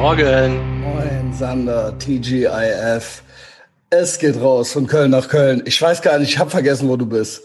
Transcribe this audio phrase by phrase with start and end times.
[0.00, 0.80] Morgen.
[0.80, 3.22] Moin, Sander, TGIF.
[3.90, 5.62] Es geht raus von Köln nach Köln.
[5.66, 7.42] Ich weiß gar nicht, ich habe vergessen, wo du bist.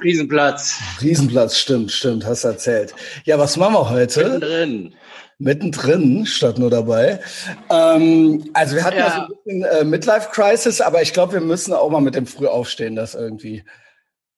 [0.00, 0.78] Riesenplatz.
[1.02, 2.94] Riesenplatz, stimmt, stimmt, hast erzählt.
[3.24, 4.22] Ja, was machen wir heute?
[4.22, 4.94] Mittendrin.
[5.38, 7.18] Mittendrin, statt nur dabei.
[7.68, 11.72] Ähm, also wir hatten ja, so ein bisschen äh, Midlife-Crisis, aber ich glaube, wir müssen
[11.72, 13.64] auch mal mit dem Frühaufstehen das irgendwie.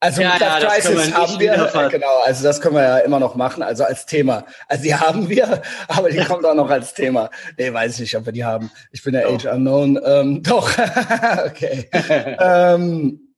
[0.01, 2.77] Also Ja, ja, das können wir Midlife-Crisis nicht haben wir, äh, genau, also das können
[2.77, 4.45] wir ja immer noch machen, also als Thema.
[4.69, 7.31] Also die haben wir, aber die kommt auch noch als Thema.
[7.57, 8.71] Nee, weiß ich nicht, ob wir die haben.
[8.93, 9.35] Ich bin ja Doch.
[9.35, 10.01] Age Unknown.
[10.05, 10.71] Ähm, doch,
[11.47, 11.89] okay.
[11.93, 13.35] ähm,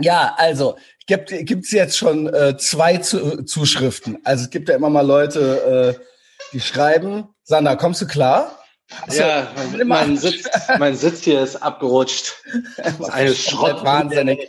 [0.00, 0.76] ja, also
[1.06, 4.18] gibt gibt's jetzt schon äh, zwei zu, Zuschriften.
[4.24, 6.04] Also es gibt ja immer mal Leute, äh,
[6.52, 7.28] die schreiben.
[7.44, 8.59] Sander, kommst du klar?
[9.08, 9.52] Du- Ja,
[9.84, 12.34] mein, Sitz, mein Sitz hier ist abgerutscht.
[12.76, 13.84] Das ist eine Schrott.
[13.84, 14.48] wahnsinnig.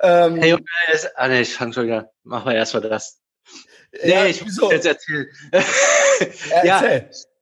[0.00, 0.56] Ähm, Hey,
[0.92, 2.10] ist, ah nee, ich fang schon wieder.
[2.24, 3.20] Machen wir erstmal das.
[4.02, 4.70] Nee, ja, ich muss wieso?
[4.72, 5.26] jetzt erzählen.
[6.64, 6.82] Ja,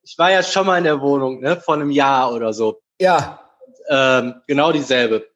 [0.02, 2.80] ich war ja schon mal in der Wohnung, ne, vor einem Jahr oder so.
[3.00, 3.40] Ja,
[3.88, 5.28] Ähm, genau dieselbe.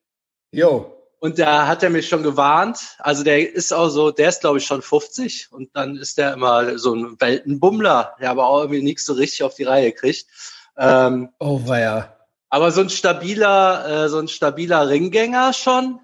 [0.50, 0.90] jo.
[1.20, 2.96] Und da hat er mich schon gewarnt.
[2.98, 6.34] Also der ist auch so, der ist glaube ich schon 50 und dann ist der
[6.34, 10.26] immer so ein Weltenbummler, der aber auch irgendwie nichts so richtig auf die Reihe kriegt.
[10.76, 12.16] Ähm, Oh, weia.
[12.48, 16.00] aber so ein stabiler, äh, so ein stabiler Ringgänger schon,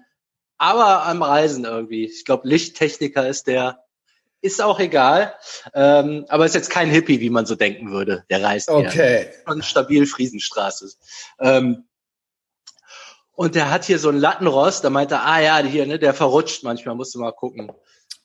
[0.57, 2.05] aber am Reisen irgendwie.
[2.05, 3.83] Ich glaube, Lichttechniker ist der,
[4.41, 5.35] ist auch egal.
[5.73, 8.25] Ähm, aber ist jetzt kein Hippie, wie man so denken würde.
[8.29, 9.29] Der reist Okay.
[9.47, 10.91] schon stabil Friesenstraße.
[11.39, 11.85] Ähm,
[13.33, 16.13] und der hat hier so einen Lattenrost, da meinte er, ah ja, hier, ne, der
[16.13, 17.71] verrutscht manchmal, musst du mal gucken.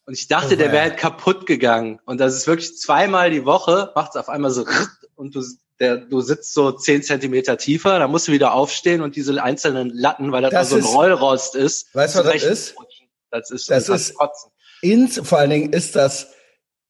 [0.04, 2.00] Und ich dachte, Oh, der wäre halt kaputt gegangen.
[2.04, 4.64] Und das ist wirklich zweimal die Woche, macht es auf einmal so
[5.16, 5.42] und du,
[5.80, 9.90] der, du sitzt so zehn Zentimeter tiefer, da musst du wieder aufstehen und diese einzelnen
[9.90, 11.94] Latten, weil das, Das so ein ist- Rollrost ist.
[11.94, 12.74] Weißt du, was das ist?
[13.30, 14.50] Das ist, Das ist- kotzen.
[14.82, 16.28] Ins, vor allen Dingen ist das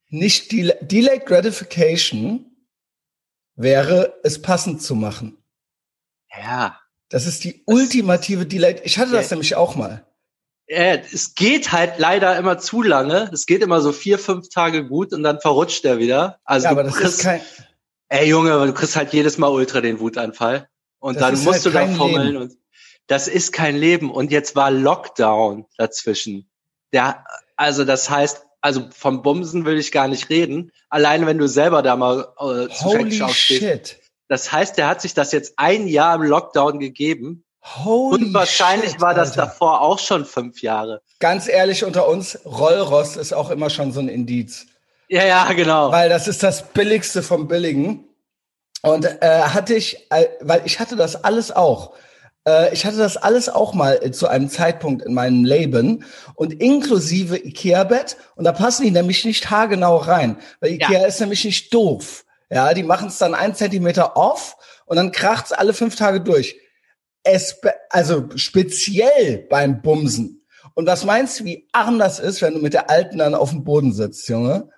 [0.09, 2.47] nicht Del Delayed Gratification
[3.55, 5.39] wäre es passend zu machen.
[6.31, 6.79] Ja.
[7.09, 8.83] Das ist die ultimative Delayed.
[8.85, 9.37] Ich hatte das Ja.
[9.37, 10.05] nämlich auch mal.
[10.67, 13.31] Äh, es geht halt leider immer zu lange.
[13.33, 16.41] Es geht immer so vier, fünf Tage gut und dann verrutscht er wieder.
[16.45, 17.41] Also Ja, aber das ist kein,
[18.09, 20.69] ey Junge, du kriegst halt jedes Mal ultra den Wutanfall.
[20.99, 22.37] Und Das dann musst halt du da fummeln Leben.
[22.43, 22.53] und
[23.07, 24.11] das ist kein Leben.
[24.11, 26.49] Und jetzt war Lockdown dazwischen.
[26.93, 27.25] Der,
[27.57, 30.73] also das heißt, also vom Bumsen will ich gar nicht reden.
[30.89, 33.99] Alleine wenn du selber da mal äh, zu holy shit.
[34.29, 37.45] Das heißt, der hat sich das jetzt ein Jahr im Lockdown gegeben.
[37.63, 39.43] Holy Und wahrscheinlich shit, war das Alter.
[39.43, 41.03] davor auch schon fünf Jahre.
[41.21, 44.67] Ganz ehrlich unter uns, Rollrost ist auch immer schon so ein Indiz.
[45.09, 45.93] Ja, ja, genau.
[45.93, 48.05] Weil das ist das Billigste vom Billigen.
[48.83, 51.95] Und äh, hatte ich, äh, weil ich hatte das alles auch.
[52.47, 57.37] Äh, ich hatte das alles auch mal zu einem Zeitpunkt in meinem Leben und inklusive
[57.37, 58.17] Ikea-Bett.
[58.37, 60.39] Und da passen die nämlich nicht haargenau rein.
[60.61, 62.25] Weil Ikea ist nämlich nicht doof.
[62.51, 64.57] Ja, die machen es dann ein Zentimeter off
[64.87, 66.57] und dann kracht's alle fünf Tage durch.
[67.25, 70.47] Es, also speziell beim Bumsen.
[70.75, 73.51] Und was meinst du, wie arm das ist, wenn du mit der Alten dann auf
[73.51, 74.69] dem Boden sitzt, Junge?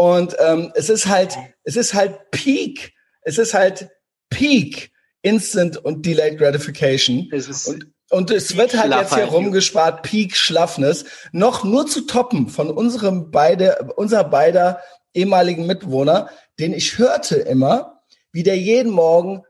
[0.00, 2.94] Und ähm, es ist halt, es ist halt Peak.
[3.20, 3.90] Es ist halt
[4.30, 7.28] Peak Instant und Delayed Gratification.
[7.66, 12.70] Und, und es wird halt jetzt hier rumgespart, Peak Schlaffness, noch nur zu toppen von
[12.70, 14.80] unserem beide, unser beider
[15.12, 18.00] ehemaligen Mitbewohner, den ich hörte immer,
[18.32, 19.42] wie der jeden Morgen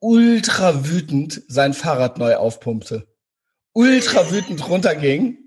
[0.00, 3.06] ultra wütend sein Fahrrad neu aufpumpte.
[3.72, 5.41] Ultra wütend runterging.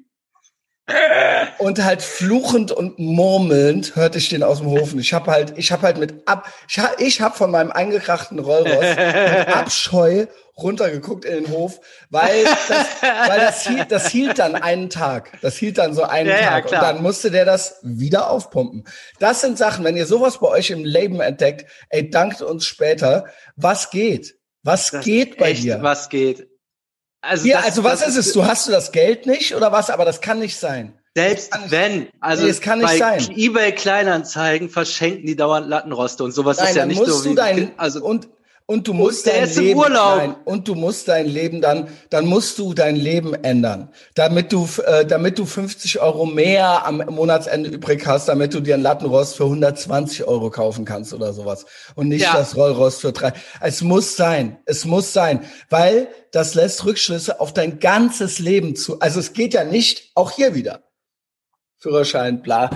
[1.58, 4.94] Und halt fluchend und murmelnd hörte ich den aus dem Hof.
[4.94, 7.72] Und ich habe halt, ich habe halt mit ab, ich habe ich hab von meinem
[7.72, 10.26] eingekrachten Rollrost mit Abscheu
[10.58, 15.32] runtergeguckt in den Hof, weil das, weil das hielt, das hielt dann einen Tag.
[15.42, 16.68] Das hielt dann so einen Ja, ja, Tag.
[16.68, 16.82] klar.
[16.82, 18.86] und dann musste der das wieder aufpumpen.
[19.20, 23.26] Das sind Sachen, wenn ihr sowas bei euch im Leben entdeckt, ey, dankt uns später.
[23.56, 24.36] Was geht?
[24.64, 25.80] Was Das geht bei echt, dir?
[25.82, 26.48] Was geht?
[27.28, 28.34] Also, ja, das- also was ist es?
[28.34, 29.90] Du hast du das Geld nicht oder was?
[29.90, 30.94] Aber das kann nicht sein.
[31.18, 33.30] Selbst nicht- wenn, also Nee, es kann nicht bei sein.
[33.38, 37.30] eBay Kleinanzeigen verschenken die dauernd Lattenroste und sowas Nein, ist ja nicht musst so du
[37.32, 38.28] wie, dein also und
[38.68, 40.18] und du musst der dein Leben Urlaub.
[40.18, 44.68] Nein, und du musst dein Leben dann dann musst du dein Leben ändern, damit du
[44.86, 49.36] äh, damit du 50 Euro mehr am Monatsende übrig hast, damit du dir ein Lattenrost
[49.36, 51.66] für 120 Euro kaufen kannst oder sowas
[51.96, 52.34] und nicht Ja.
[52.34, 53.34] das Rollrost für drei.
[53.62, 59.00] Es muss sein, es muss sein, weil das lässt Rückschlüsse auf dein ganzes Leben zu.
[59.00, 60.82] Also es geht ja nicht, auch hier wieder.
[61.78, 62.72] Führerschein, bla.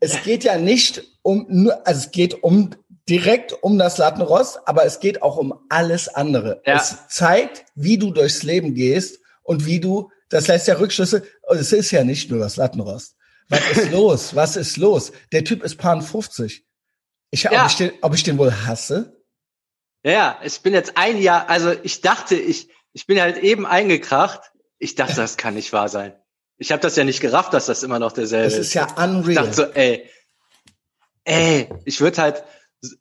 [0.00, 2.70] Es geht ja nicht um nur, also es geht um
[3.08, 6.62] direkt um das Lattenrost, aber es geht auch um alles andere.
[6.66, 6.76] Ja.
[6.76, 11.58] Es zeigt, wie du durchs Leben gehst und wie du, das lässt ja Rückschlüsse, und
[11.58, 13.16] es ist ja nicht nur das Lattenrost.
[13.48, 14.34] Was ist los?
[14.34, 15.12] Was ist los?
[15.32, 16.64] Der Typ ist Pan 50.
[17.30, 17.62] Ich, Ja.
[17.64, 19.16] ob, ich den, ob ich den wohl hasse?
[20.04, 23.66] Ja, ja, ich bin jetzt ein Jahr, also ich dachte, ich, ich bin halt eben
[23.66, 24.40] eingekracht.
[24.78, 26.14] Ich dachte, das kann nicht wahr sein.
[26.56, 28.58] Ich habe das ja nicht gerafft, dass das immer noch derselbe ist.
[28.58, 29.30] Das ist ja unreal.
[29.30, 30.08] Ich dachte so, ey,
[31.24, 32.44] ey, ich würde halt,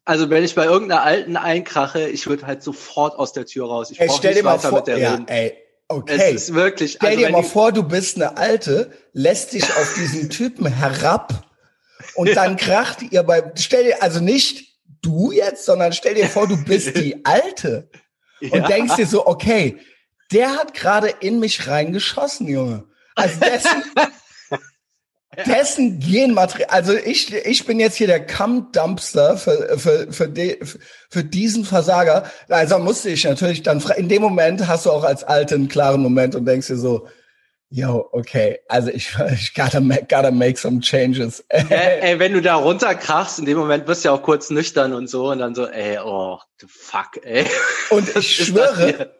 [0.05, 3.91] also wenn ich bei irgendeiner alten einkrache, ich würde halt sofort aus der Tür raus.
[3.91, 5.27] Ich ey, stell nicht dir mal weiter vor, mit der ja, reden.
[5.27, 5.53] ey,
[5.87, 6.15] okay.
[6.33, 9.93] Es ist wirklich, Stell also dir mal vor, du bist eine Alte, lässt dich auf
[9.95, 11.45] diesen Typen herab
[12.15, 14.67] und dann kracht ihr bei, stell dir, also nicht
[15.01, 17.89] du jetzt, sondern stell dir vor, du bist die Alte
[18.41, 18.67] und Ja.
[18.67, 19.77] denkst dir so, okay,
[20.31, 22.85] der hat gerade in mich reingeschossen, Junge.
[23.15, 23.83] Also dessen,
[25.45, 30.59] dessen Genmaterial, also ich, ich bin jetzt hier der Cum-Dumpster für, für, für, de,
[31.09, 32.29] für diesen Versager.
[32.49, 36.01] Also musste ich natürlich dann, in dem Moment hast du auch als Alte einen klaren
[36.01, 37.07] Moment und denkst dir so,
[37.69, 41.43] yo, okay, also ich, ich gotta, make, gotta make some changes.
[41.49, 41.65] Ey,
[42.01, 45.09] ey, wenn du da runterkrachst, in dem Moment wirst du ja auch kurz nüchtern und
[45.09, 47.45] so und dann so, ey, oh, the fuck, ey.
[47.89, 49.13] Und ich schwöre,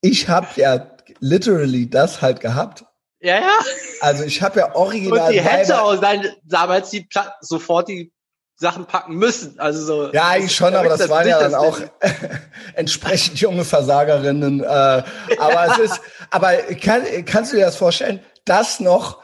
[0.00, 2.84] ich habe ja literally das halt gehabt.
[3.24, 3.58] Ja, ja.
[4.00, 8.12] Also ich habe ja original Und die hätte auch sein, damals die Pla sofort die
[8.56, 9.58] Sachen packen müssen.
[9.58, 10.12] Also so.
[10.12, 11.80] Ja, eigentlich schon, aber das waren ja dann auch
[12.74, 14.60] entsprechend junge Versagerinnen.
[14.60, 16.00] Äh, aber es ist,
[16.30, 18.20] aber kann, kannst du dir das vorstellen?
[18.44, 19.22] Das noch,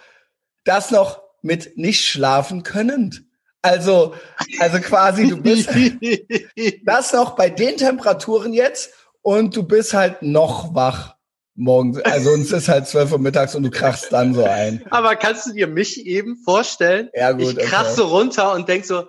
[0.64, 3.30] das noch mit nicht schlafen können.
[3.60, 4.14] Also,
[4.60, 5.68] also quasi, du bist
[6.86, 11.16] das noch bei den Temperaturen jetzt und du bist halt noch wach
[11.60, 12.00] morgens.
[12.00, 14.84] Also uns ist halt 12 Uhr mittags und du krachst dann so ein.
[14.90, 17.10] aber kannst du dir mich eben vorstellen?
[17.14, 17.94] Ja, gut, ich krach okay.
[17.94, 19.08] so runter und denk so,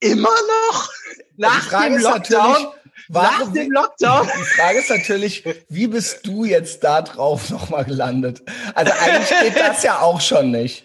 [0.00, 0.30] immer
[0.70, 0.90] noch?
[1.36, 2.52] Nach dem Lockdown?
[2.52, 2.66] natürlich,
[3.08, 4.28] Nach warum, dem Lockdown?
[4.38, 8.42] Die Frage ist natürlich, wie bist du jetzt da drauf nochmal gelandet?
[8.74, 10.84] Also eigentlich geht das ja auch schon nicht.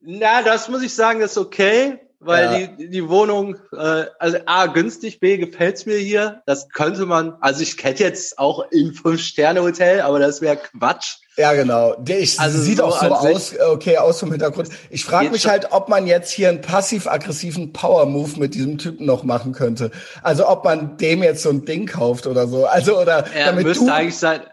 [0.00, 2.66] Na, das muss ich sagen, ist okay, weil Ja.
[2.68, 6.42] die, die Wohnung, äh, also A, günstig, B, gefällt's mir hier.
[6.46, 11.16] Das könnte man, also ich hätte jetzt auch im Fünf-Sterne-Hotel, aber das wäre Quatsch.
[11.36, 11.94] Ja, genau.
[11.98, 14.68] Der ich, Also sieht so auch so aus, okay, aus vom Hintergrund.
[14.90, 19.22] Ich frage mich halt, ob man jetzt hier einen passiv-aggressiven Power-Move mit diesem Typen noch
[19.24, 19.90] machen könnte.
[20.22, 22.66] Also ob man dem jetzt so ein Ding kauft oder so.
[22.66, 24.40] Also oder Er damit müsste du, eigentlich sein.
[24.40, 24.50] also,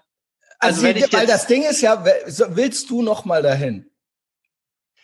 [0.60, 2.06] Also, wenn ich weil das Ding ist ja,
[2.50, 3.90] willst du noch mal dahin?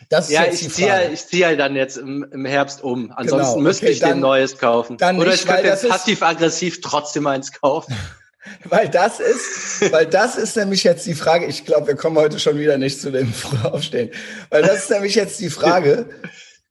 [0.09, 1.09] Das ja, ich ziehe, Frage.
[1.13, 3.11] ich ziehe halt dann jetzt im, im Herbst um.
[3.11, 4.97] Ansonsten Genau, müsste okay, ich dann- neues kaufen.
[4.97, 7.95] dann Oder nicht, ich könnte jetzt passiv-aggressiv trotzdem eins kaufen.
[8.65, 11.45] Weil das ist, weil das ist nämlich jetzt die Frage.
[11.45, 14.11] Ich glaube, wir kommen heute schon wieder nicht zu dem Frühaufstehen.
[14.49, 16.09] Weil das ist nämlich jetzt die Frage.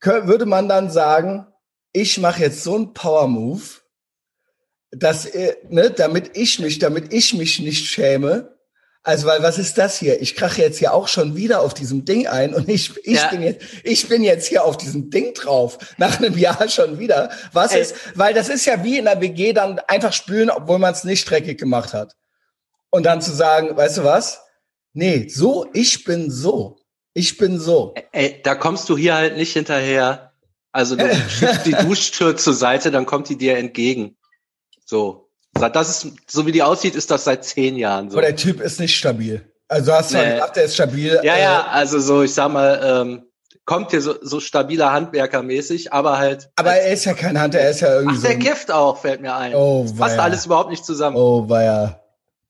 [0.02, 1.46] Würde man dann sagen,
[1.92, 3.62] ich mache jetzt so einen Power Move,
[4.90, 8.54] dass, äh, ne, damit ich mich, damit ich mich nicht schäme.
[9.04, 10.22] Also, weil was ist das hier?
[10.22, 13.28] Ich krache jetzt hier auch schon wieder auf diesem Ding ein und ich, ich Ja.
[13.30, 15.78] bin jetzt, ich bin jetzt hier auf diesem Ding drauf.
[15.98, 17.30] Nach einem Jahr schon wieder.
[17.52, 17.82] Was Ey.
[17.82, 21.02] ist, weil das ist ja wie in der WG dann einfach spülen, obwohl man es
[21.02, 22.14] nicht dreckig gemacht hat.
[22.90, 24.40] Und dann zu sagen, weißt du was?
[24.92, 26.78] Nee, so, ich bin so.
[27.14, 27.94] Ich bin so.
[28.12, 30.32] Ey, da kommst du hier halt nicht hinterher.
[30.70, 34.16] Also du schiebst die Duschtür zur Seite, dann kommt die dir entgegen.
[34.84, 35.28] So.
[35.70, 38.16] Das ist, so wie die aussieht, ist das seit zehn Jahren so.
[38.18, 39.46] Aber der Typ ist nicht stabil.
[39.68, 40.32] Also du hast zwar Nee.
[40.34, 41.20] gedacht, der ist stabil.
[41.22, 43.22] Ja, äh, ja, also so, ich sag mal, ähm,
[43.64, 46.50] kommt hier so, so stabiler Handwerkermäßig, aber halt.
[46.56, 48.26] Aber er ist ja kein Hunter, er ist ja irgendwie Ach, so.
[48.28, 49.54] der Gift auch, fällt mir ein.
[49.54, 50.22] Oh, Passt weia.
[50.24, 51.16] alles überhaupt nicht zusammen.
[51.16, 52.00] Oh, weia.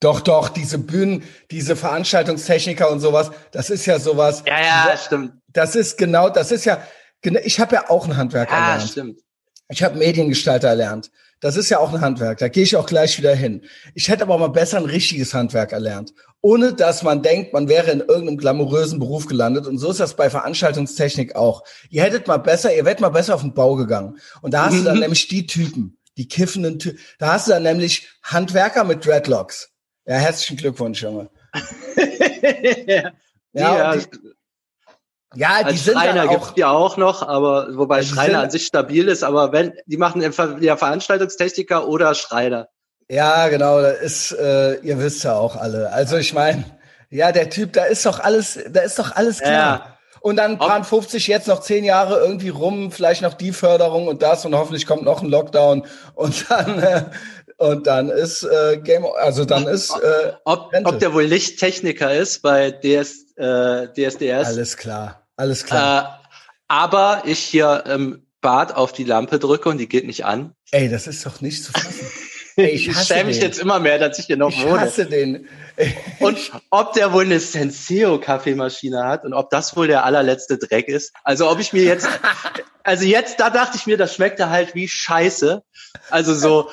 [0.00, 4.42] Doch, doch, diese Bühnen, diese Veranstaltungstechniker und sowas, das ist ja sowas.
[4.47, 5.35] Ja, ja, stimmt.
[5.49, 6.83] Das ist genau, das ist ja,
[7.45, 8.90] ich habe ja auch ein Handwerk Ja, erlernt.
[8.90, 9.21] stimmt.
[9.69, 11.11] Ich habe Mediengestalter erlernt.
[11.42, 12.38] Das ist ja auch ein Handwerk.
[12.38, 13.64] Da gehe ich auch gleich wieder hin.
[13.94, 16.14] Ich hätte aber mal besser ein richtiges Handwerk erlernt.
[16.40, 19.66] Ohne dass man denkt, man wäre in irgendeinem glamourösen Beruf gelandet.
[19.66, 21.64] Und so ist das bei Veranstaltungstechnik auch.
[21.90, 24.18] Ihr hättet mal besser, ihr wärt mal besser auf den Bau gegangen.
[24.40, 27.00] Und da hast du dann nämlich die Typen, die kiffenden Typen.
[27.18, 29.70] Da hast du dann nämlich Handwerker mit Dreadlocks.
[30.06, 31.28] Ja, herzlichen Glückwunsch, Junge.
[32.87, 33.11] ja,
[33.52, 34.06] Ja, die,
[35.35, 38.27] ja, die als sind Schreiner dann gibt's auch, die auch noch, aber wobei Die Schreiner
[38.35, 42.69] sind- an sich stabil ist, aber wenn, die machen entweder Veranstaltungstechniker oder Schreiner.
[43.09, 45.93] Ja, genau, das ist, äh, ihr wisst ja auch alle.
[45.93, 46.65] Also ich meine,
[47.11, 49.53] ja, der Typ, da ist doch alles, da ist doch alles klar.
[49.53, 49.87] Ja.
[50.21, 54.23] Und dann paar 50 jetzt noch zehn Jahre irgendwie rum, vielleicht noch die Förderung und
[54.23, 55.85] das und hoffentlich kommt noch ein Lockdown
[56.15, 57.03] und dann äh,
[57.59, 62.41] und dann ist äh, Game, also dann ist äh, Ob, ob der wohl Lichttechniker ist
[62.41, 64.47] bei DS, äh, DSDS.
[64.47, 66.21] alles klar, alles klar.
[66.23, 66.23] Äh,
[66.69, 70.55] aber ich hier im Bad auf die Lampe drücke und die geht nicht an.
[70.71, 72.07] Ey, das ist doch nicht zu fassen.
[72.57, 74.77] Ich, ich schäme mich jetzt immer mehr, dass ich hier noch ich wohne.
[74.77, 75.49] Ich hasse den.
[76.19, 76.39] und
[76.71, 81.15] ob der wohl eine Senseo Kaffeemaschine hat und ob das wohl der allerletzte Dreck ist.
[81.25, 82.09] Also ob ich mir jetzt,
[82.83, 85.62] also jetzt, da dachte ich mir, das schmeckte halt wie Scheiße.
[86.11, 86.71] Also so,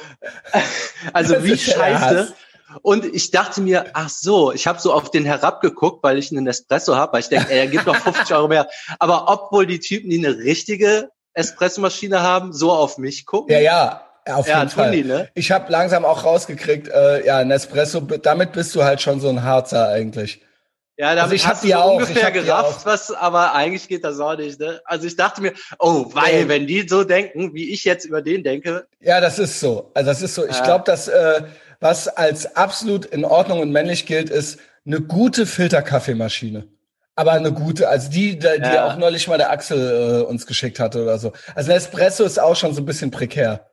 [1.13, 2.33] also das wie Scheiße.
[2.81, 6.47] Und ich dachte mir, ach so, ich habe so auf den herabgeguckt, weil ich einen
[6.47, 8.67] Espresso habe, weil ich denke, er gibt noch 50 Euro mehr.
[8.99, 13.53] Aber ob wohl die Typen, die eine richtige Espressomaschine haben, so auf mich gucken?
[13.53, 14.01] Ja, ja,
[14.35, 14.91] auf ja, jeden Fall.
[14.91, 15.29] Die, ne?
[15.33, 19.43] Ich habe langsam auch rausgekriegt, äh, ja, Nespresso, damit bist du halt schon so ein
[19.43, 20.41] Harzer eigentlich.
[20.99, 24.35] Ja, damit also ich du so auch, ungefähr gerafft, was, aber eigentlich geht das auch
[24.35, 24.59] nicht.
[24.59, 24.81] Ne?
[24.83, 26.47] Also ich dachte mir, oh, weil ja.
[26.49, 28.85] wenn die so denken, wie ich jetzt über den denke.
[28.99, 29.91] Ja, das ist so.
[29.93, 30.45] Also das ist so.
[30.45, 30.63] Ich ja.
[30.65, 31.43] glaube, dass äh,
[31.79, 36.67] was als absolut in Ordnung und männlich gilt, ist eine gute Filterkaffeemaschine.
[37.15, 38.85] Aber eine gute, also die, die ja.
[38.85, 41.33] auch neulich mal der Axel äh, uns geschickt hatte oder so.
[41.53, 43.69] Also Espresso ist auch schon so ein bisschen prekär.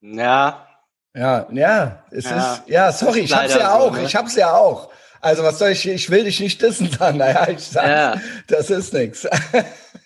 [0.00, 0.66] Ja.
[1.14, 2.54] Ja, ja, es ja.
[2.54, 4.04] ist, ja, sorry, ich hab's ja auch, so, ne?
[4.04, 4.90] ich hab's ja auch.
[5.20, 8.20] Also was soll ich, ich will dich nicht dissen dann, naja, ich sag, ja.
[8.46, 9.26] das ist nix.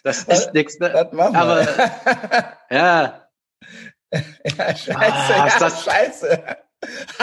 [0.03, 0.91] Das ist nix, ne?
[0.91, 1.41] Das machen wir.
[1.41, 3.24] Aber, ja.
[4.59, 6.45] Ja, scheiße, ah, ja, das, scheiße.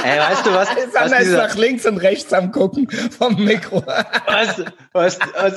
[0.03, 0.69] Ey, weißt du was?
[0.93, 3.83] Sander was ist nach links und rechts am gucken vom Mikro.
[4.27, 5.55] Was, was, was,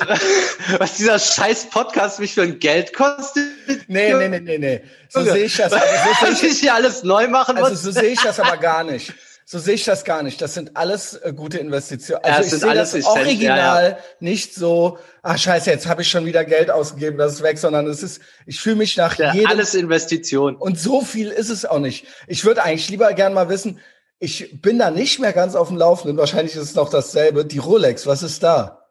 [0.78, 3.44] was dieser scheiß Podcast mich für ein Geld kostet?
[3.88, 4.82] Nee, nee, nee, nee, nee.
[5.08, 5.72] So sehe ich das.
[5.72, 7.70] Aber so was ich hier alles neu machen muss?
[7.70, 9.12] Also so sehe ich das aber gar nicht.
[9.46, 10.40] So sehe ich das gar nicht.
[10.40, 12.24] Das sind alles äh, gute Investitionen.
[12.24, 13.98] Also ja, ich sehe das Original ja, ja.
[14.20, 17.86] nicht so, ah scheiße, jetzt habe ich schon wieder Geld ausgegeben, das ist weg, sondern
[17.86, 19.48] es ist, ich fühle mich nach ja, jedem...
[19.48, 20.56] Alles Investition.
[20.56, 22.06] Und so viel ist es auch nicht.
[22.26, 23.80] Ich würde eigentlich lieber gern mal wissen,
[24.18, 26.16] ich bin da nicht mehr ganz auf dem Laufenden.
[26.16, 27.44] Wahrscheinlich ist es noch dasselbe.
[27.44, 28.84] Die Rolex, was ist da?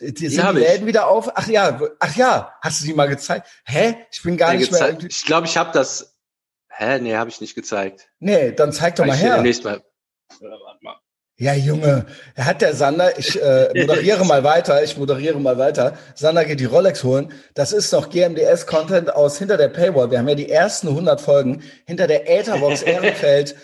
[0.00, 1.30] Die, die sind die Läden wieder auf.
[1.34, 3.48] Ach ja, ach ja, hast du die mal gezeigt?
[3.64, 3.96] Hä?
[4.10, 4.96] Ich bin gar ja, nicht mehr.
[5.08, 6.09] Ich glaube, ich habe das.
[6.80, 6.98] Hä?
[6.98, 8.08] Nee, habe ich nicht gezeigt.
[8.20, 9.42] Nee, dann zeig doch mal ich her.
[9.42, 9.82] Nächstes Mal.
[11.36, 15.98] Ja, Junge, er hat der Sander, ich äh, moderiere mal weiter, ich moderiere mal weiter.
[16.14, 17.32] Sander geht die Rolex holen.
[17.54, 20.10] Das ist noch GMDS-Content aus hinter der Paywall.
[20.10, 23.56] Wir haben ja die ersten 100 Folgen hinter der Etherbox Ehrenfeld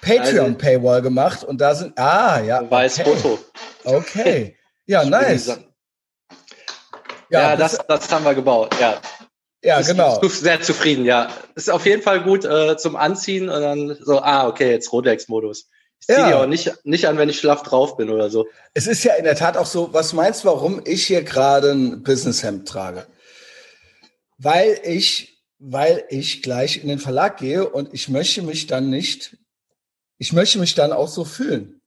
[0.00, 2.70] Patreon-Paywall also, gemacht und da sind, ah, ja.
[2.70, 3.10] Weiß okay.
[3.10, 3.38] Foto.
[3.84, 4.56] Okay.
[4.84, 5.46] Ja, nice.
[5.46, 5.56] Ja,
[7.30, 9.00] ja das, das haben wir gebaut, ja.
[9.62, 10.20] Ja, ist, genau.
[10.20, 11.28] Ist sehr zufrieden, ja.
[11.54, 15.68] Ist auf jeden Fall gut äh, zum Anziehen und dann so, ah, okay, jetzt Rolex-Modus.
[16.00, 16.28] Ich ziehe ja.
[16.28, 18.48] die auch nicht, nicht an, wenn ich schlaff drauf bin oder so.
[18.74, 21.70] Es ist ja in der Tat auch so, was meinst du, warum ich hier gerade
[21.70, 23.06] ein Businesshemd trage?
[24.36, 29.36] Weil ich, weil ich gleich in den Verlag gehe und ich möchte mich dann nicht
[30.22, 31.80] ich möchte mich dann auch so fühlen.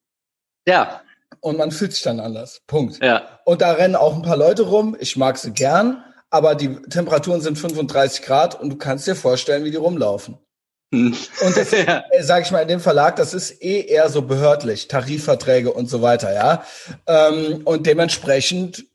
[0.68, 1.02] Ja.
[1.40, 2.62] Und man fühlt sich dann anders.
[2.68, 3.02] Punkt.
[3.02, 3.40] Ja.
[3.46, 4.98] Und da rennen auch ein paar Leute rum.
[5.00, 6.04] Ich mag sie gern,
[6.36, 10.38] aber die Temperaturen sind 35 Grad und du kannst dir vorstellen, wie die rumlaufen.
[10.94, 11.16] Hm.
[11.46, 12.04] Und das, ja.
[12.12, 15.90] Äh, sag ich mal, in dem Verlag, das ist eh eher so behördlich, Tarifverträge und
[15.90, 16.66] so weiter, ja.
[17.08, 18.86] Ähm, und dementsprechend,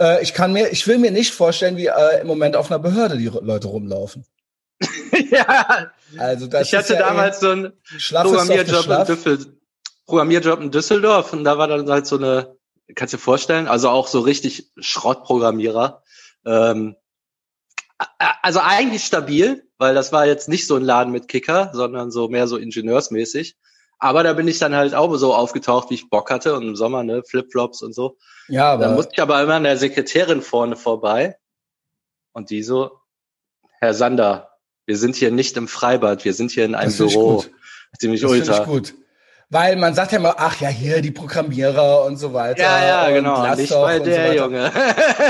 [0.00, 2.78] äh, ich kann mir, ich will mir nicht vorstellen, wie äh, im Moment auf einer
[2.78, 4.24] Behörde die Leute rumlaufen.
[5.30, 5.90] ja.
[6.16, 7.72] Also das ich hatte ja damals so einen
[8.10, 9.38] Programmierjob in, Düssel
[10.06, 12.56] Programmierjob in Düsseldorf und da war dann halt so eine,
[12.94, 16.02] kannst du dir vorstellen, also auch so richtig Schrottprogrammierer.
[16.48, 16.96] Ähm,
[18.42, 22.28] also eigentlich stabil, weil das war jetzt nicht so ein Laden mit Kicker, sondern so
[22.28, 23.56] mehr so ingenieursmäßig.
[23.98, 26.76] Aber da bin ich dann halt auch so aufgetaucht, wie ich Bock hatte und im
[26.76, 28.16] Sommer, ne, Flipflops und so.
[28.46, 28.84] Ja, aber.
[28.84, 31.36] Dann musste ich aber immer an der Sekretärin vorne vorbei.
[32.32, 32.92] Und die so,
[33.80, 34.50] Herr Sander,
[34.86, 37.44] wir sind hier nicht im Freibad, wir sind hier in einem Büro.
[37.98, 38.60] Ziemlich das ultra.
[38.60, 38.94] Ich gut.
[39.50, 42.62] Weil man sagt ja immer, ach ja, hier die Programmierer und so weiter.
[42.62, 43.54] Ja, ja, genau.
[43.56, 44.72] Nicht bei der so Junge.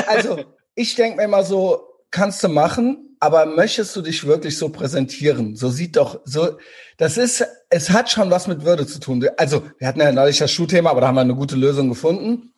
[0.07, 0.45] also,
[0.79, 5.57] ich denke mir immer so, kannst du machen, aber möchtest du dich wirklich so präsentieren?
[5.57, 6.57] So sieht doch, so,
[6.97, 9.27] das ist, es hat schon was mit Würde zu tun.
[9.37, 12.55] Also, wir hatten ja neulich das Schuhthema, aber da haben wir eine gute Lösung gefunden.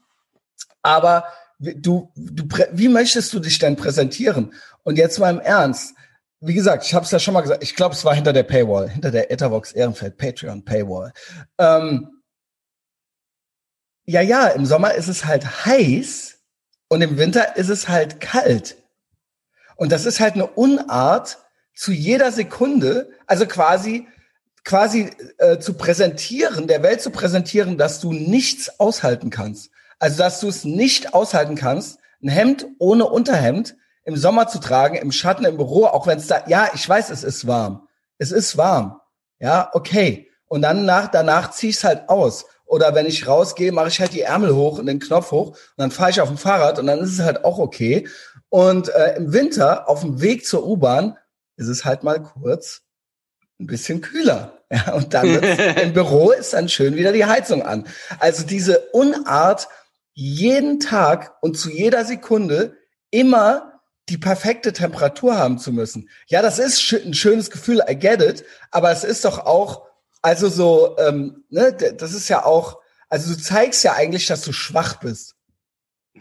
[0.83, 1.25] Aber
[1.59, 4.53] du, du, wie möchtest du dich denn präsentieren?
[4.83, 5.95] Und jetzt mal im Ernst
[6.41, 8.45] wie gesagt, ich habe es ja schon mal gesagt, ich glaube, es war hinter der
[8.45, 11.13] Paywall, hinter der Etherbox Ehrenfeld Patreon Paywall.
[11.59, 12.09] Ähm,
[14.07, 16.40] ja, ja, im Sommer ist es halt heiß
[16.91, 18.77] und im Winter ist es halt kalt.
[19.77, 21.39] Und das ist halt eine Unart
[21.75, 24.07] zu jeder Sekunde, also quasi
[24.65, 29.71] quasi äh, zu präsentieren, der Welt zu präsentieren, dass du nichts aushalten kannst.
[29.99, 34.97] Also dass du es nicht aushalten kannst, ein Hemd ohne Unterhemd im Sommer zu tragen,
[34.97, 37.89] im Schatten, im Büro, auch wenn es da, ja, ich weiß, es ist warm.
[38.19, 39.01] Es ist warm.
[39.39, 40.29] Ja, okay.
[40.47, 42.47] Und dann nach, danach zieh ich's halt aus.
[42.71, 45.57] Oder wenn ich rausgehe, mache ich halt die Ärmel hoch und den Knopf hoch und
[45.77, 48.07] dann fahre ich auf dem Fahrrad und dann ist es halt auch okay.
[48.49, 51.19] Und äh, im Winter auf dem Weg zur U-Bahn
[51.57, 52.83] ist es halt mal kurz
[53.59, 54.57] ein bisschen kühler.
[54.73, 55.27] Ja, und dann
[55.83, 57.89] im Büro ist dann schön wieder die Heizung an.
[58.21, 59.67] Also diese Unart,
[60.13, 62.77] jeden Tag und zu jeder Sekunde
[63.11, 66.09] immer die perfekte Temperatur haben zu müssen.
[66.29, 69.90] Ja, das ist ein schönes Gefühl, I get it, aber es ist doch auch,
[70.23, 74.53] also so, ähm, ne, das ist ja auch, also du zeigst ja eigentlich, dass du
[74.53, 75.35] schwach bist.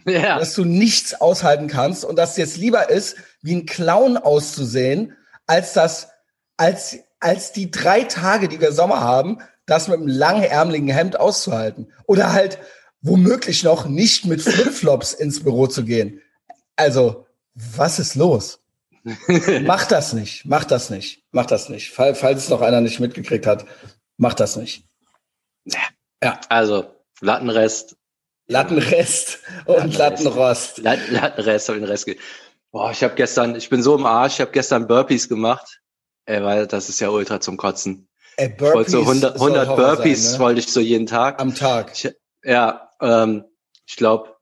[0.06, 0.38] Ja.
[0.38, 5.16] Dass du nichts aushalten kannst und dass es jetzt lieber ist, wie ein Clown auszusehen,
[5.46, 6.08] als das,
[6.56, 11.92] als, als die drei Tage, die wir Sommer haben, das mit einem langärmeligen Hemd auszuhalten.
[12.06, 12.58] Oder halt
[13.02, 16.20] womöglich noch nicht mit Flipflops ins Büro zu gehen.
[16.76, 18.59] Also, was ist los?
[19.62, 21.90] Mach das nicht, mach das nicht, mach das nicht.
[21.90, 23.64] Falls es noch einer nicht mitgekriegt hat,
[24.16, 24.84] mach das nicht.
[26.22, 26.40] Ja.
[26.48, 27.96] Also, Lattenrest.
[28.46, 30.78] Lattenrest und Lattenrost.
[30.78, 32.08] Lattenrest habe ich den Rest.
[32.72, 35.80] Boah, ich habe gestern, ich bin so im Arsch, ich habe gestern Burpees gemacht.
[36.26, 38.08] Ey, weil das ist ja ultra zum Kotzen.
[38.36, 40.38] Ey, Burpees ich wollte so 100, 100 Burpees sein, ne?
[40.40, 41.40] wollte ich so jeden Tag.
[41.40, 41.92] Am Tag.
[41.94, 42.12] Ich,
[42.44, 43.44] ja, ähm,
[43.86, 44.36] ich glaube,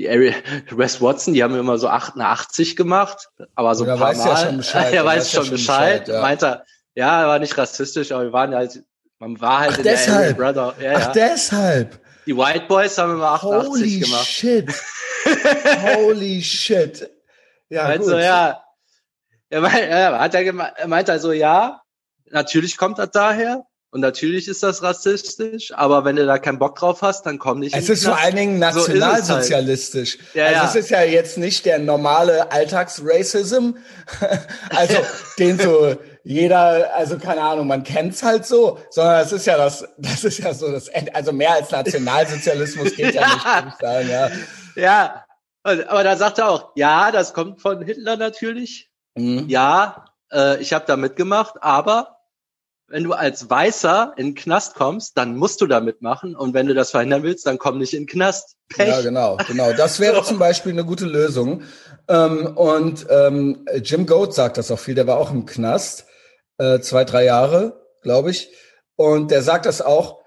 [0.00, 0.32] die Area,
[0.70, 4.28] Wes Watson, die haben immer so 88 gemacht, aber so ein paar weiß Mal.
[4.28, 6.08] Ja schon Bescheid, er weiß schon Bescheid.
[6.08, 6.22] Ja.
[6.22, 6.64] Meint er,
[6.94, 8.82] ja, er war nicht rassistisch, aber wir waren halt,
[9.18, 10.36] man war halt Ach, in deshalb.
[10.38, 10.82] der Area Brother.
[10.82, 11.12] Ja, Ach, ja.
[11.12, 12.00] deshalb.
[12.24, 14.26] Die White Boys haben immer 88 Holy gemacht.
[14.26, 14.72] Shit.
[15.82, 17.10] Holy shit.
[17.68, 18.20] Ja, also, gut.
[18.20, 18.64] ja.
[19.50, 21.82] Er, meint, er hat er gemeint, er meint also, ja,
[22.30, 23.66] natürlich kommt das daher.
[23.92, 27.58] Und natürlich ist das rassistisch, aber wenn du da keinen Bock drauf hast, dann komm
[27.58, 27.74] nicht.
[27.74, 30.12] Es ist vor allen Dingen nationalsozialistisch.
[30.12, 30.34] So halt.
[30.34, 30.68] ja, also ja.
[30.68, 33.70] es ist ja jetzt nicht der normale Alltagsracism,
[34.70, 34.96] also
[35.40, 39.84] den so jeder, also keine Ahnung, man kennt's halt so, sondern es ist ja das,
[39.98, 44.08] das ist ja so das, also mehr als Nationalsozialismus geht ja nicht, würde ich sagen,
[44.08, 44.30] ja.
[44.76, 45.24] Ja,
[45.64, 48.90] aber da sagt er auch, ja, das kommt von Hitler natürlich.
[49.16, 49.46] Mhm.
[49.48, 52.19] Ja, äh, ich habe da mitgemacht, aber
[52.90, 56.34] wenn du als Weißer in den Knast kommst, dann musst du da mitmachen.
[56.34, 58.56] Und wenn du das verhindern willst, dann komm nicht in den Knast.
[58.68, 58.88] Pech.
[58.88, 59.72] Ja, genau, genau.
[59.72, 61.62] Das wäre zum Beispiel eine gute Lösung.
[62.08, 64.96] Ähm, und ähm, Jim Goat sagt das auch viel.
[64.96, 66.06] Der war auch im Knast,
[66.58, 68.50] äh, zwei, drei Jahre, glaube ich.
[68.96, 70.20] Und der sagt das auch.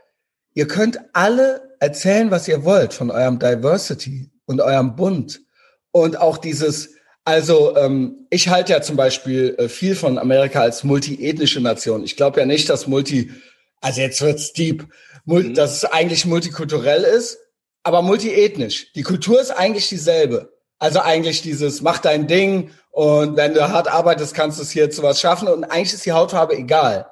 [0.54, 5.42] Ihr könnt alle erzählen, was ihr wollt von eurem Diversity und eurem Bund.
[5.92, 6.92] Und auch dieses,
[7.26, 12.04] also ähm, ich halte ja zum Beispiel äh, viel von Amerika als multiethnische Nation.
[12.04, 13.32] Ich glaube ja nicht, dass multi,
[13.82, 14.88] also jetzt wird's deep,
[15.26, 15.54] multi, mhm.
[15.54, 17.38] dass es eigentlich multikulturell ist,
[17.84, 18.92] aber multiethnisch.
[18.94, 20.54] Die Kultur ist eigentlich dieselbe.
[20.80, 24.90] Also eigentlich dieses, mach dein Ding und wenn du hart arbeitest, kannst du es hier
[24.90, 27.08] zu was schaffen und eigentlich ist die Hautfarbe egal.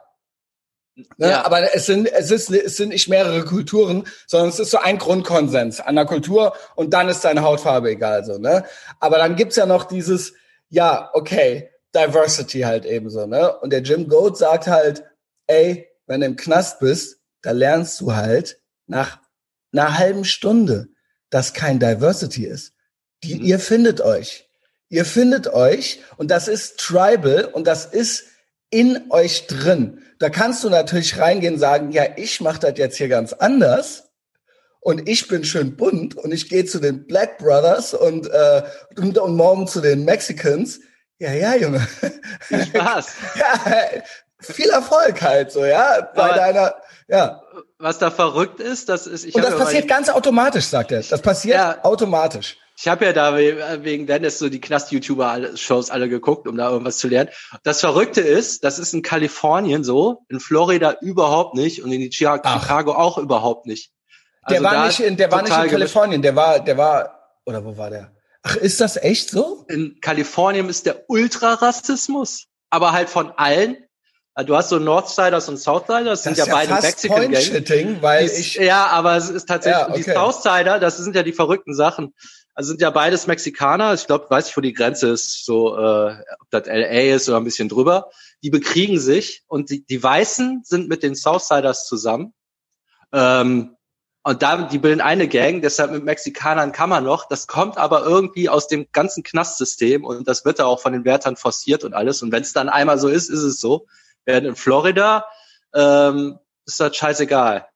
[1.17, 1.29] Ne?
[1.29, 1.45] Ja.
[1.45, 4.97] Aber es sind, es, ist, es sind nicht mehrere Kulturen, sondern es ist so ein
[4.97, 8.25] Grundkonsens an der Kultur und dann ist deine Hautfarbe egal.
[8.25, 8.65] So, ne?
[8.99, 10.33] Aber dann gibt's ja noch dieses,
[10.69, 13.25] ja, okay, Diversity halt ebenso.
[13.25, 13.57] Ne?
[13.59, 15.03] Und der Jim Goat sagt halt,
[15.47, 19.19] ey, wenn du im Knast bist, da lernst du halt nach
[19.73, 20.87] einer halben Stunde,
[21.29, 22.73] dass kein Diversity ist.
[23.23, 23.41] Die, mhm.
[23.41, 24.49] Ihr findet euch.
[24.89, 28.25] Ihr findet euch und das ist tribal und das ist
[28.69, 30.00] in euch drin.
[30.21, 34.11] Da kannst du natürlich reingehen und sagen, ja, ich mache das jetzt hier ganz anders
[34.79, 38.61] und ich bin schön bunt und ich gehe zu den Black Brothers und, äh,
[38.99, 40.79] und, und morgen zu den Mexicans.
[41.17, 41.79] Ja, ja, Junge.
[42.41, 43.07] Viel Spaß.
[43.35, 43.83] ja,
[44.39, 46.75] viel Erfolg halt so, ja, bei Aber deiner,
[47.07, 47.41] ja.
[47.79, 51.01] Was da verrückt ist, das ist, ich Und das passiert ganz automatisch, sagt er.
[51.01, 51.83] Das passiert ja.
[51.83, 52.57] automatisch.
[52.81, 57.09] Ich habe ja da wegen Dennis so die Knast-YouTuber-Shows alle geguckt, um da irgendwas zu
[57.09, 57.29] lernen.
[57.61, 62.93] Das Verrückte ist, das ist in Kalifornien so, in Florida überhaupt nicht und in Chicago
[62.93, 63.91] auch überhaupt nicht.
[64.41, 67.63] Also der war nicht in, der war nicht in Kalifornien, der war, der war, oder
[67.63, 68.15] wo war der?
[68.41, 69.63] Ach, ist das echt so?
[69.69, 73.77] In Kalifornien ist der Ultrarassismus, aber halt von allen.
[74.45, 78.01] Du hast so Northsiders und Southsiders, das sind ja, ja beide Mexican Gang.
[78.01, 80.03] weil ich ja, aber es ist tatsächlich ja, okay.
[80.05, 82.13] die Southsider, das sind ja die verrückten Sachen.
[82.53, 83.93] Also sind ja beides Mexikaner.
[83.93, 87.37] Ich glaube, weiß ich, wo die Grenze ist, so äh, ob das LA ist oder
[87.37, 88.09] ein bisschen drüber.
[88.41, 92.33] Die bekriegen sich und die, die Weißen sind mit den Southsiders zusammen.
[93.13, 93.75] Ähm,
[94.23, 97.27] und da, die bilden eine Gang, deshalb mit Mexikanern kann man noch.
[97.27, 101.05] Das kommt aber irgendwie aus dem ganzen Knastsystem und das wird da auch von den
[101.05, 102.21] Wärtern forciert und alles.
[102.21, 103.87] Und wenn es dann einmal so ist, ist es so.
[104.25, 105.25] Während in Florida
[105.73, 107.67] ähm, ist das scheißegal.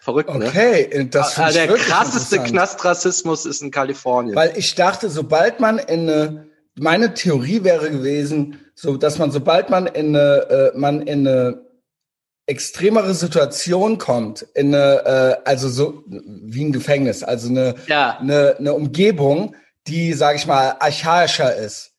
[0.00, 0.46] Verrückt, ne?
[0.46, 4.34] Okay, das ah, Der krasseste Knastrassismus ist in Kalifornien.
[4.36, 9.70] Weil ich dachte, sobald man in eine, meine Theorie wäre gewesen, so dass man, sobald
[9.70, 11.62] man in eine, äh, man in eine
[12.46, 18.18] extremere Situation kommt, in eine, äh, also so wie ein Gefängnis, also eine, ja.
[18.18, 21.92] eine, eine Umgebung, die, sage ich mal, archaischer ist,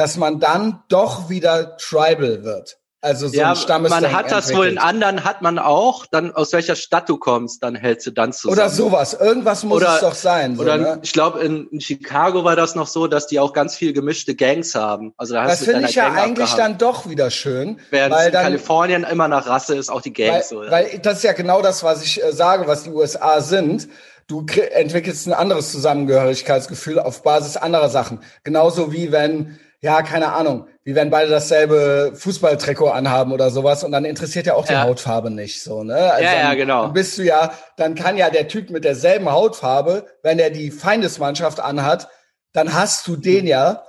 [0.00, 2.78] dass man dann doch wieder tribal wird.
[3.02, 4.82] Also so ja, ein Stammesding man hat das wohl in entwickelt.
[4.82, 8.58] anderen hat man auch, dann aus welcher Stadt du kommst, dann hältst du dann zusammen.
[8.58, 9.14] Oder sowas.
[9.14, 10.56] Irgendwas muss Oder- es doch sein.
[10.56, 10.98] So, Oder ne?
[11.02, 14.34] ich glaube, in, in Chicago war das noch so, dass die auch ganz viel gemischte
[14.34, 15.12] Gangs haben.
[15.16, 16.78] Also da hast Das finde ich ja Gang eigentlich abgehangen.
[16.78, 17.78] dann doch wieder schön.
[17.90, 20.60] Während weil in dann, Kalifornien immer nach Rasse ist, auch die weil, Gangs so.
[20.60, 23.88] weil das ist ja genau das, was ich äh, sage, was die USA sind.
[24.26, 28.20] Du entwickelst ein anderes Zusammengehörigkeitsgefühl auf Basis anderer Sachen.
[28.44, 33.92] Genauso wie wenn, ja, keine Ahnung, wie wenn beide dasselbe Fußballtrikot anhaben oder sowas und
[33.92, 34.82] dann interessiert ja auch die Ja.
[34.82, 36.12] Hautfarbe nicht so, ne?
[36.12, 36.82] Also Ja, ja, genau.
[36.84, 40.70] Dann bist du ja, dann kann ja der Typ mit derselben Hautfarbe, wenn er die
[40.70, 42.08] Feindesmannschaft anhat,
[42.52, 43.84] dann hast du den ja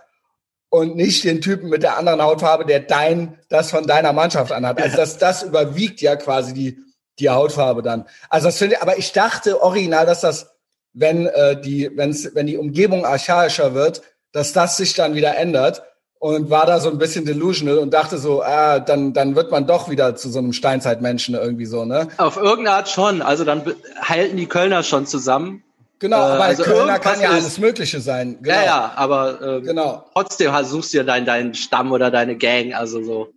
[0.70, 4.82] und nicht den Typen mit der anderen Hautfarbe, der dein, das von deiner Mannschaft anhat.
[4.82, 6.78] Also das, das überwiegt ja quasi die,
[7.20, 8.06] die Hautfarbe dann.
[8.30, 10.56] Also das finde ich, aber ich dachte original, dass das,
[10.94, 14.02] wenn äh, die, wenn's, wenn die Umgebung archaischer wird,
[14.32, 15.84] dass das sich dann wieder ändert
[16.20, 19.66] und war da so ein bisschen delusional und dachte so, ah, dann, dann wird man
[19.66, 22.08] doch wieder zu so einem Steinzeitmenschen irgendwie so, ne?
[22.18, 23.22] Auf irgendeine Art schon.
[23.22, 23.64] Also dann
[24.02, 25.64] halten die Kölner schon zusammen.
[26.00, 28.38] Genau, Äh, aber also Kölner kann ja ist- alles Mögliche sein.
[28.42, 28.56] Genau.
[28.56, 30.06] Ja, ja, aber äh, Genau.
[30.14, 33.30] trotzdem suchst du dir deinen deinen Stamm oder deine Gang, also so.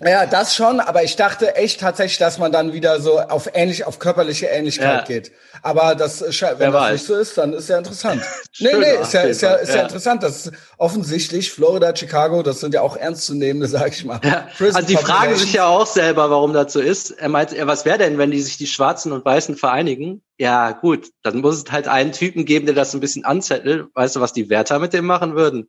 [0.00, 3.84] Ja, das schon, aber ich dachte echt tatsächlich, dass man dann wieder so auf ähnlich,
[3.86, 5.14] auf körperliche Ähnlichkeit Ja.
[5.14, 5.30] geht.
[5.62, 6.92] Aber das, wenn Wer das weiß.
[6.94, 8.20] nicht so ist, dann ist ja interessant.
[8.58, 9.82] nee, Schön, nee, ist ja, ist ja, ist ja ja.
[9.82, 10.24] interessant.
[10.24, 14.20] Das ist offensichtlich Florida, Chicago, das sind ja auch ernstzunehmende, sag ich mal.
[14.24, 17.12] Ja, also die fragen sich ja auch selber, warum das so ist.
[17.12, 20.22] Er meint, ja, was wäre denn, wenn die sich die Schwarzen und Weißen vereinigen?
[20.38, 23.86] Ja, gut, dann muss es halt einen Typen geben, der das ein bisschen anzettelt.
[23.94, 25.68] Weißt du, was die Wärter mit dem machen würden?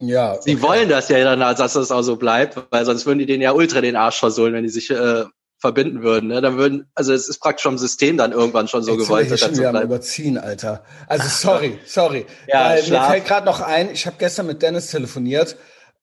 [0.00, 0.40] Ja.
[0.40, 3.26] Sie wollen das ja dann, als dass das auch so bleibt, weil sonst würden die
[3.26, 5.24] den ja ultra den Arsch versohlen, wenn die sich äh,
[5.58, 6.28] verbinden würden.
[6.28, 6.40] Ne?
[6.40, 9.58] Dann würden, also es ist praktisch vom System dann irgendwann schon so Jetzt gewollt, sind
[9.58, 9.82] wir am.
[9.82, 10.82] Überziehen, Alter.
[11.06, 12.26] Also sorry, sorry.
[12.48, 15.56] Ja, Weil mir fällt gerade noch ein, ich habe gestern mit Dennis telefoniert,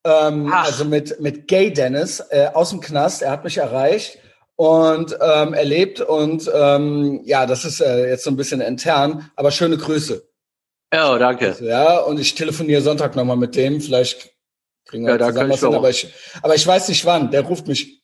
[0.03, 0.67] ähm, Ach.
[0.67, 3.23] also mit, mit Gay Dennis äh, aus dem Knast.
[3.23, 4.19] Er hat mich erreicht
[4.55, 9.49] und ähm, erlebt und ähm, ja, das ist äh, jetzt so ein bisschen intern, aber
[9.51, 10.23] schöne Grüße.
[10.93, 11.55] Ja, danke.
[11.61, 14.29] Ja, und ich telefoniere Sonntag nochmal mit dem, vielleicht
[14.85, 17.29] kriegen wir Ja, da zusammen was hin, aber ich, aber ich weiß nicht wann.
[17.31, 18.03] Der ruft mich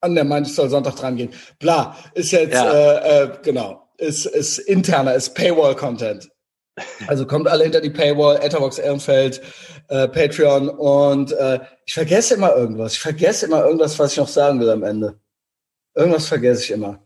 [0.00, 1.30] an, der meint, ich soll Sonntag dran gehen.
[1.58, 2.72] Bla, ist jetzt, Ja.
[2.72, 6.30] äh, äh, genau, ist, ist interner, ist Paywall-Content.
[7.08, 9.40] Also kommt alle hinter die Paywall, Etherbox Ehrenfeld,
[9.88, 12.92] äh, Patreon und äh, ich vergesse immer irgendwas.
[12.92, 15.18] Ich vergesse immer irgendwas, was ich noch sagen will am Ende.
[15.94, 17.02] Irgendwas vergesse ich immer.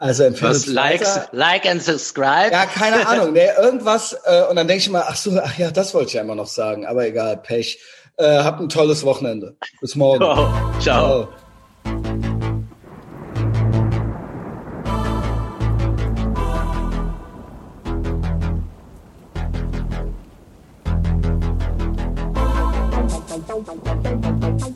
[0.00, 1.28] Also empfehle Was es likes, weiter.
[1.32, 2.50] like and subscribe.
[2.50, 3.34] Ja, keine Ahnung.
[3.34, 6.14] Nee, irgendwas, äh, und dann denke ich immer, ach so, ach ja, das wollte ich
[6.14, 7.78] ja immer noch sagen, aber egal, Pech.
[8.16, 9.56] Äh, habt ein tolles Wochenende.
[9.80, 10.24] Bis morgen.
[10.24, 10.48] Oh,
[10.80, 11.28] ciao.
[24.00, 24.39] Ciao.